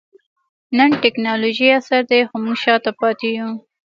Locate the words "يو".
3.37-3.49